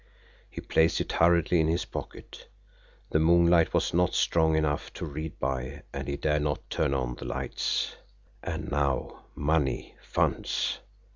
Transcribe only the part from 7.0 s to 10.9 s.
the lights. And now money funds.